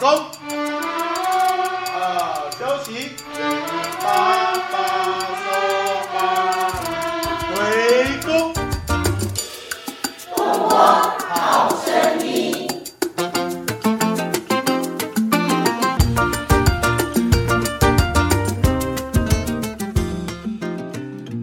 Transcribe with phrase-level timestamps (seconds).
[0.00, 0.48] 长弓。
[1.98, 3.16] 啊，休息。
[4.00, 4.74] 八八
[5.34, 5.46] 收
[6.14, 6.16] 八，
[7.50, 7.56] 回
[8.24, 8.54] 弓。
[10.36, 11.84] 中国好声
[12.24, 12.68] 音。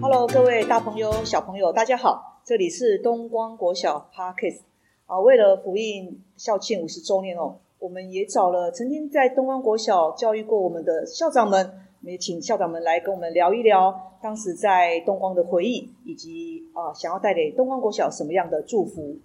[0.00, 4.62] Hello，各位大朋友、小朋友，大家好，这里是东光国小 Parkes
[5.06, 5.20] 啊。
[5.20, 19.16] 为了福印校庆五十周年哦，我们也找了曾经在东光国小教育过我们的校长们，我们也请校长们来跟我们聊一聊当时在东光的回忆，以及啊想要带给东光国小什么样的祝福。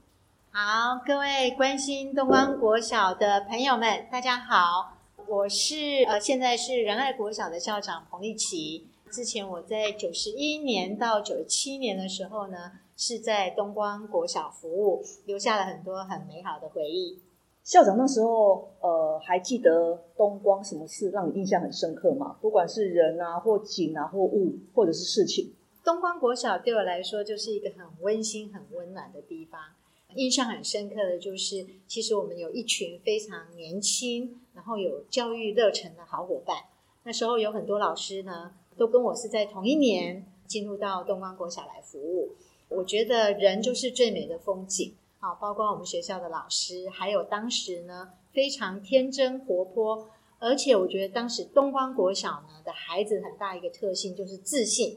[0.51, 4.93] 好，各位关心东光国小的朋友们，大家好，
[5.27, 8.87] 我是呃现在是仁爱国小的校长彭丽琪。
[9.11, 17.19] 之前我在九十一年到九十七年的时候呢，是在东光国小服务，留下了很多很美好的回忆。
[17.65, 22.37] 校长那时候呃还记得东光什么事让你印象很深刻吗？
[22.39, 25.51] 不管是人啊，或景啊，或物，或者是事情。
[25.83, 29.59] 东光国小对我来说就是一个很温馨、很温暖的地方。
[30.13, 36.55] 印象很深刻的就是，其实我们有一群非常年轻，然后有教育热忱的好伙伴。
[37.03, 38.53] 那时候有很多老师呢。
[38.77, 42.33] 都跟我是在同一年进入到东光国小来服务。
[42.67, 44.93] 我觉得人就是最美的风景
[45.25, 54.95] 啊，包括我们学校的老师，还有当时呢非常天真活泼，而且我觉得当时东光国小呢的孩子很大一个特性就是自信。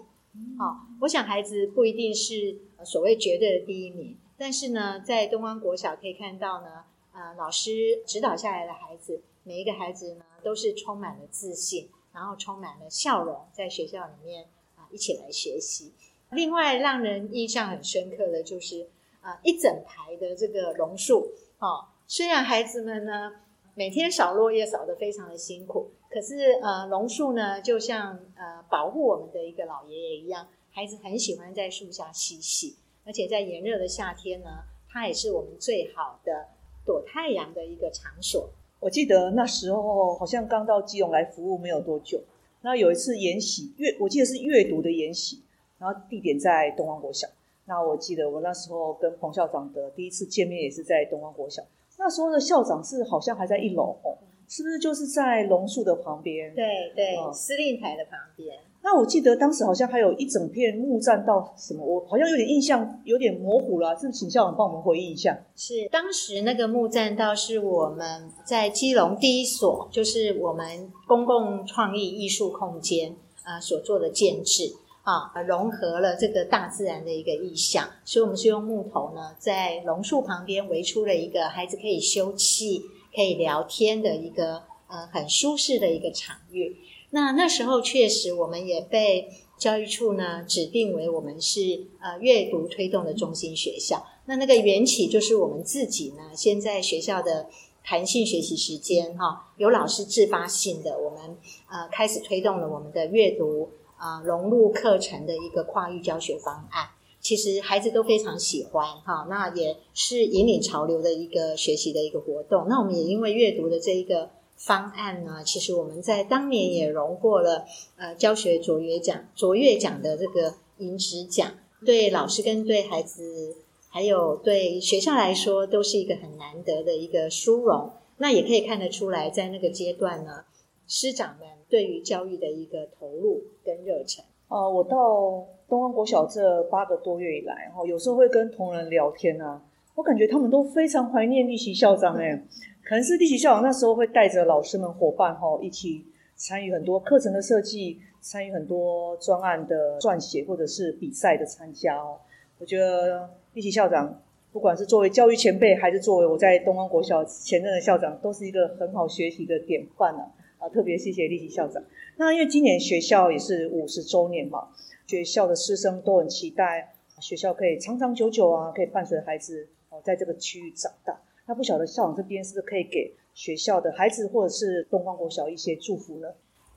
[0.59, 6.85] 好，我想孩子不一定是所谓绝对的第一名，但是呢，在东光国小可以看到呢，
[7.15, 11.89] 呃，老师指导下来的孩子，每一个孩子呢都是充满了自信。
[12.11, 15.93] 然后充满了笑容，在学校里面啊，一起来学习。
[16.33, 18.89] 另外，让人印象很深刻的就是
[19.21, 21.85] 啊，一整排的这个榕树哦。
[22.07, 23.33] 虽然孩子们呢
[23.75, 34.49] 每天扫落叶扫得非常的辛苦，可是呃，榕树呢就像呃保护我们的一个老爷爷一样，孩子很喜欢在树下嬉戏，而且在炎热的夏天呢，
[34.89, 36.49] 它也是我们最好的
[36.85, 38.51] 躲太阳的一个场所。
[38.81, 42.21] 我记得那时候好像刚到基隆来服务没有多久，
[42.63, 45.43] 然后有一次研习阅，我记得是阅读的研习，
[45.79, 47.29] 然后地点在东方国小。
[47.69, 51.63] 那我记得我那时候跟彭校长的第一次见面也是在东方国小，
[51.99, 54.17] 那时候的校长是好像还在一楼哦，
[54.49, 56.55] 是不是就是在榕树的旁边？
[56.55, 58.57] 对对，司令台的旁边。
[58.81, 64.21] 那我记得当时好像还有一整片木栈道，什么我好像有点印象，有点模糊了，是不是？
[64.21, 65.39] 请校长帮我们回忆一下。
[65.55, 74.73] 是当时那个木栈道是我们在基隆第一所，就是我们公共创意艺术空间啊所做的建制
[75.09, 82.83] 啊，融合了这个大自然的一个意象，所以我们是用木头呢，在榕树旁边围出了一个孩子可以休憩、
[83.15, 86.77] 可以聊天的一个呃很舒适的一个场域。
[87.11, 94.05] 那那时候确实，我们也被教育处呢指定为我们是呃阅读推动的中心学校。
[94.27, 97.49] 那那个缘起就是我们自己呢，先在学校的
[97.83, 101.39] 弹性学习时间哈，有老师自发性的，我们
[101.71, 106.89] 呃开始推动了我们的阅读啊融入课程的一个跨域教学方案。
[107.21, 112.67] 其实孩子都非常喜欢哈，那也是引领潮流的一个学习的一个活动。
[112.69, 114.31] 那我们也因为阅读的这一个。
[114.61, 115.45] 方案呢？
[115.45, 117.65] 其实我们在当年也荣获了
[117.97, 121.53] 呃教学卓越奖、卓越奖的这个银质奖，
[121.87, 123.55] 对老师跟对孩子，
[123.89, 127.93] 还有对学校来说，都是一个很难得的一个殊荣。
[128.17, 130.43] 那也可以看得出来，在那个阶段呢，
[130.89, 134.25] 师长们对于教育的一个投入跟热忱。
[134.49, 139.63] 呃，我到东方国小这八个多月以来，哈，有时候会跟同仁聊天啊，
[139.95, 142.43] 我感觉他们都非常怀念立奇校长，哎。
[142.83, 146.07] 可能是立奇校长那时候会带着老师们伙伴哈一起
[146.37, 152.17] 参与很多课程的设计，参与很多专案的撰写或者是比赛的参加哦。
[152.59, 160.23] 我觉得立奇校长不管是作为教育前辈，还是作为我在东方国小前任的校长，都是一个很好学习的典范呢。
[160.59, 161.83] 啊，特别谢谢立奇校长。
[162.17, 164.69] 那因为今年学校也是五十周年嘛，
[165.07, 171.21] 学校的师生都很期待学校可以长长久久啊，可以伴随孩子哦在这个区域长大。
[171.47, 176.29] 那不晓得校长这边是不是可以给学校的孩子或者是东方国小一些祝福呢？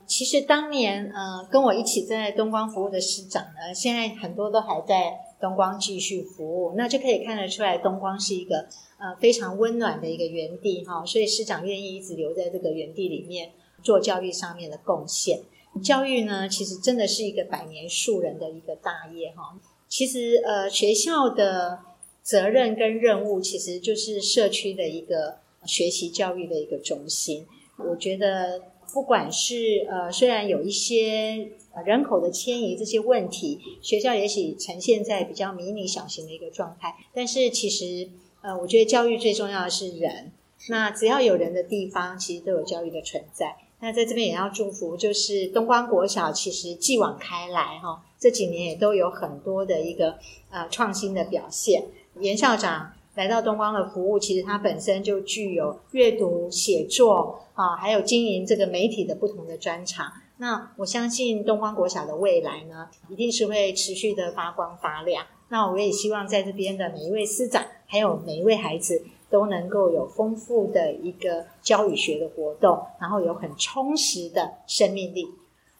[0.06, 8.66] 其实当年呃跟我一起在东光服务的师长呢，现在很多都还在东光继续服务，那就可以看得出来东光是一个
[8.98, 13.50] 呃非常温暖的一个园地哈，所以师长愿意一直留在这个园地里面
[13.82, 15.40] 做教育上面的贡献。
[15.82, 19.58] 教育呢，其实真的是一个百年树人的一个大业哈。
[19.88, 21.80] 其实呃学校的。
[22.24, 27.44] 责任跟任务其实就是社区的一个学习教育的一个中心。
[27.76, 28.62] 我觉得，
[28.94, 31.48] 不管是呃，虽然有一些
[31.84, 38.08] 人口的迁移这些问题，学校也许呈现在比较迷你小型的一个状态，但是其实
[38.42, 40.30] 呃，我觉得教育最重要的是人。
[40.68, 43.56] 那只要有人的地方，其实都有教育的存在。
[43.82, 50.14] 那在这边也要祝福，就是东光国小其实继往开来哈，这几年也都有很多的一个
[50.50, 51.82] 呃创新的表现。
[52.20, 60.12] 严校长来到东光的服务，其实他本身就具有阅读、写作啊，还有经营这个媒体的不同的专长。
[60.36, 65.26] 那我相信东光国小的未来呢，一定是会持续的发光发亮。
[65.48, 69.02] 那我也希望在这边的每一位师长，还有每一位孩子。
[69.32, 75.26] 都能够有丰富的一个教育学的活动，然后有很充实的生命力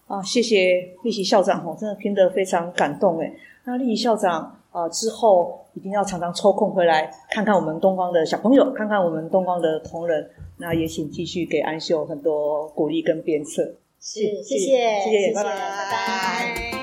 [0.07, 0.23] 啊！
[0.23, 3.33] 谢谢立奇校长我，真的听得非常感动哎。
[3.65, 10.31] 那立奇校长呃之后一定要常常抽空回来看看我们东光的小朋友，看看我们东光的同仁。
[10.59, 13.75] 那也请继续给安秀很多鼓励跟鞭策。
[14.01, 16.82] 是，谢谢，谢谢，拜拜，拜拜。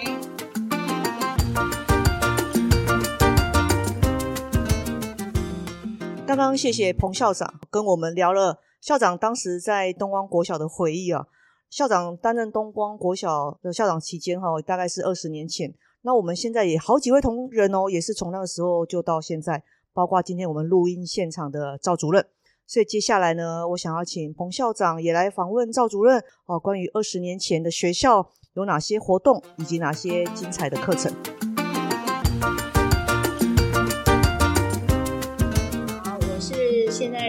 [6.29, 11.25] 刚刚谢谢彭校长跟我们聊了校长当时在东光国小的回忆啊。
[11.71, 15.73] 校长担任东光国小的校长期间哈，大概是二十年前。
[16.03, 22.23] 那我们现在也好几位同仁哦，也是从那个时候就到现在，包括今天我们录音现场的赵主任。
[22.67, 31.11] 所以接下来呢，我想要请彭校长也来访问赵主任哦，关于二十年前的学校有哪些活动，以及哪些精彩的课程。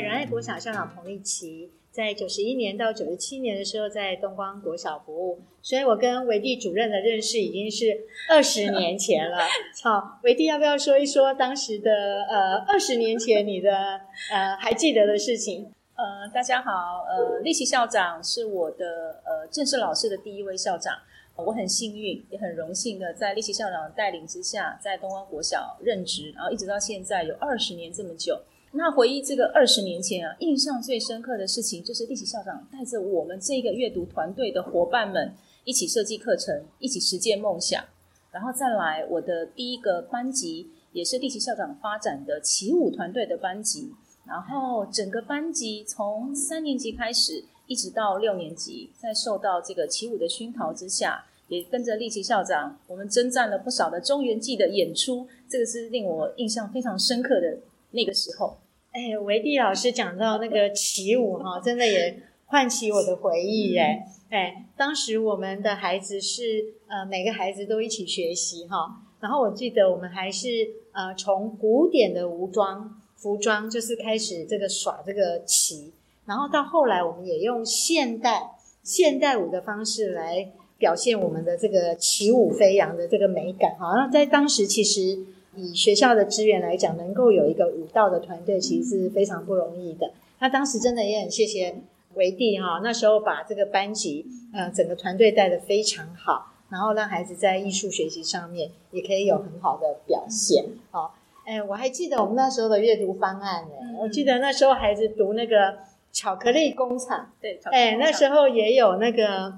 [0.00, 9.36] 在仁爱国小校长彭丽琪，在九十一年到九十七年的时候，在东光国小服务，所以我跟维蒂主任的认识已经是二十年前了。
[9.84, 14.00] 好，维蒂要不要说一说当时的呃二十年前你的
[14.32, 15.70] 呃还记得的事情？
[15.96, 20.96] 呃，大家好，呃，丽琪校长是我的呃正式老师的第一位校长，
[21.36, 28.40] 我很幸运也很荣幸的在丽琪校长的带领之下，在东光国小任职，然后一直到现在有二十年这么久。
[28.72, 35.34] 那回忆这个二十年前啊，印象最深刻的事情就是立奇校长带着我们这个阅读团队的伙伴们
[35.64, 37.82] 一起设计课程，一起实践梦想。
[38.30, 43.92] 然后再来我的第一个班级，也是立奇校长发展的起舞团队的班级。
[44.24, 55.26] 然后整个班级从三年级开始，一直到六年级，在受到这个起舞的熏陶之下，也跟着立奇校长，我们征战了不少的中原记的演出。
[55.48, 57.58] 这个是令我印象非常深刻的。
[57.92, 58.58] 那个时候，
[58.92, 70.48] 哎，维蒂老师讲到那个起舞哈，真的也唤起我的回忆哎哎，当时我们的孩子是呃每个孩子都一起学习哈，然后我记得我们还是
[70.92, 75.92] 呃从古典的服装服装就是开始这个耍这个旗，
[76.26, 78.52] 然后到后来我们也用现代
[78.82, 85.18] 现代舞的方式来表现我们的这个起舞飞扬的这个美感哈，那在当时其实。
[85.60, 90.12] 以学校的资源来讲，能够有一个舞蹈的团队，其实是非常不容易的。
[90.38, 91.76] 那当时真的也很谢谢
[92.14, 94.24] 维蒂哈，那时候把这个班级，
[94.54, 100.64] 呃，整个团队带的非常好，然后让孩子在艺术学习上面也可以有很好的表现。
[100.90, 101.14] 好，
[101.44, 105.78] 哎，我还记得我们那时候的阅读方案呢，我记得那时候孩子读那个
[106.10, 109.52] 巧克力工厂，对，哎，那时候也有那个，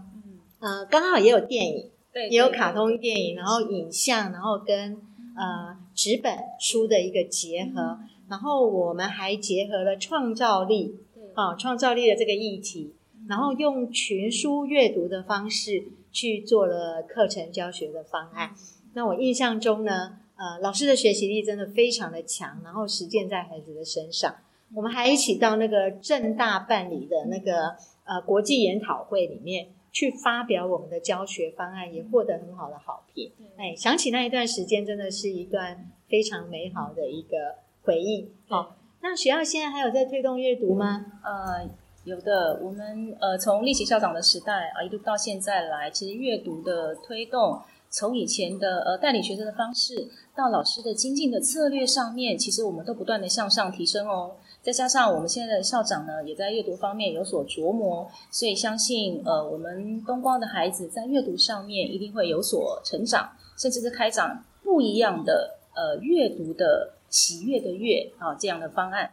[0.59, 5.01] 呃，刚好也有电影，对，也有卡通电影，然后影像，然后跟。
[5.35, 10.97] 呃，纸本书的一个结合，然后我们还结合了创造力，
[11.35, 12.95] 啊，创造力的这个议题，
[13.29, 18.55] 然后用群书阅读的方式去做了课程教学的方案。
[18.95, 24.35] 那我印象中呢，呃，老师的学习力真的非常的强，然后实践在孩子的身上。
[24.75, 29.69] 我们还一起到那个正大办理的那个呃国际研讨会里面。
[29.93, 33.31] 去发表我们的教学方案，也获得很好的好评。
[33.57, 38.33] 哎，想起那一段时间，真的是一段非常美好的一个回忆。
[38.49, 41.05] 好，那学校现在还有在推动阅读吗？
[41.23, 41.69] 呃，
[42.05, 42.59] 有的。
[42.63, 47.61] 我们呃，从立奇校长的时代啊，一路到现在来，其实阅读的推动，
[47.93, 54.35] 从以前的呃带领学生的方式，到老师的精进的策略上面，其实我们都不断的向上提升哦。
[54.63, 69.13] 再加上我们现在的校长呢，也在阅读方面有所琢磨，所以相信呃，我们东光的孩子在阅读上面一定会有所成长，甚至是开展不一样的呃阅读的喜悦的悦啊这样的方案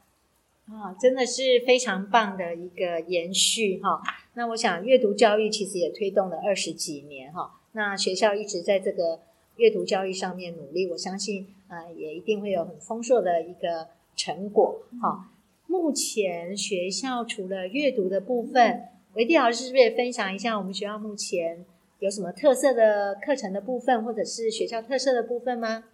[0.67, 4.01] 啊，真的是非常棒的一个延续哈。
[4.35, 9.21] 那我想阅读教育其实也推动了二十几年哈，那学校一直在这个
[9.55, 15.31] 阅读教育上面努力，我相信呃也一定会有很丰硕的一个成果哈。
[15.65, 21.65] 目前学校除了阅读的部分，维蒂老师是不是也分享一下我们学校目前
[21.99, 25.85] 有什么特色的课程的部分，或者是学校特色的部分吗？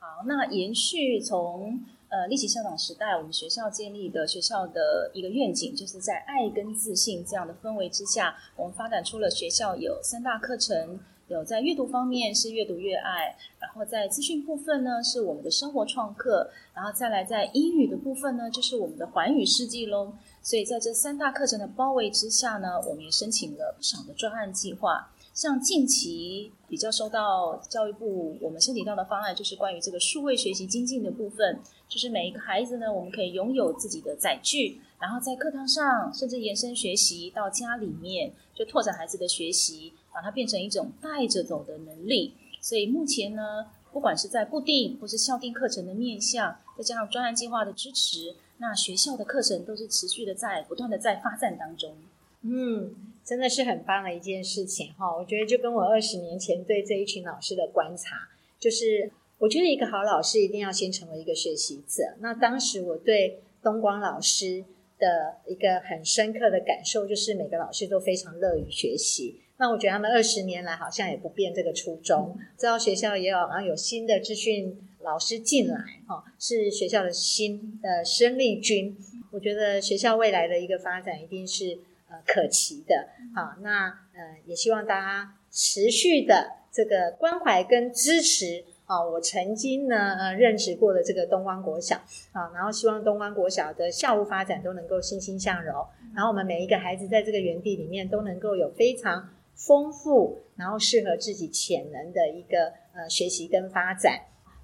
[0.00, 1.78] 好，那延续从
[2.10, 20.12] 呃立奇校长时代，我们学校建立的学校的一个愿景，就是在爱跟自信这样的氛围之下，我们发展出了学校有三大课程，有在阅读方面是阅读越爱，然后在资讯部分呢是我们的生活创客，然后再来在英语的部分呢就是我们的环宇世纪喽。
[20.42, 25.10] 所以在这三大课程的包围之下呢，我们也申请了不少的专案计划。
[25.32, 42.34] 像近期比较收到教育部我们申请到的方案，就是关于这个数位学习精进的部分，就是每一个孩子呢，我们可以拥有自己的载具，然后在课堂上甚至延伸学习到家里面，就拓展孩子的学习，把它变成一种带着走的能力。
[42.60, 51.96] 所以目前呢，不管是在固定或是校定课程的面向，再加上专案计划的支持，那学校的课程都是持续的在不断的在发展当中。
[52.42, 52.94] 嗯。
[53.22, 55.06] 真的是很棒的一件事情哈！
[55.16, 58.16] 我觉得就跟我二十年前对这一群老师的观察，
[58.58, 62.16] 就是我觉得一个好老师一定要先成为一个学习者。
[62.18, 64.64] 那当时我对东光老师
[64.98, 69.36] 的一个很深刻的感受，就是每个老师都非常乐于学习。
[69.58, 72.36] 那我觉得他们二十年来好像也不变这个初衷。
[72.58, 78.96] 知道学校也有好像有新的资讯老师进来哈，是学校的新的生力军。
[79.30, 81.78] 我觉得学校未来的一个发展一定是。
[82.10, 89.00] 呃，可期的，好，那呃，也希望大家持续的这个关怀跟支持啊。
[89.00, 91.94] 我曾经呢，呃，任职过的这个东方国小
[92.32, 104.18] 啊，然后希望东方国小的校务发展都能够欣欣向荣，然后我们每一个孩子在这个园地里面都能够有非常丰富，然后适合自己潜能的一个呃学习跟发展。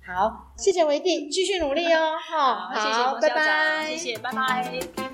[0.05, 5.06] 好，谢谢维弟，继续努力哦，好，谢谢拜拜，谢谢，拜拜。